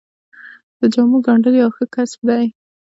[0.79, 2.45] د جامو ګنډل یو ښه کسب دی